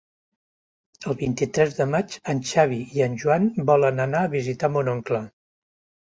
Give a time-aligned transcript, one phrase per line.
[1.09, 5.21] El vint-i-tres de maig en Xavi i en Joan volen anar a visitar mon oncle.